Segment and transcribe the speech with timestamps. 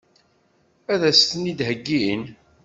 [0.93, 2.23] Ad as-ten-id-heggin?